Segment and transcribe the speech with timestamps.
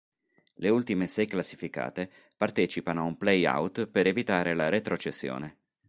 [0.55, 5.57] Le ultime sei classificate partecipano a un play-out per evitare la retrocessione.